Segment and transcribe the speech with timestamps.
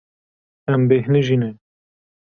[0.73, 1.49] Em bêhnijî ne.